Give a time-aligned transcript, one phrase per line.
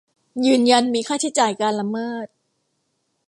[0.45, 2.27] ยืนยันมีค่าใช้จ่ายการละเมิด